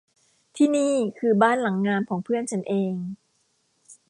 [0.55, 2.93] ที่นี่คือบ้านหลังงามของเพื่อนฉันเอง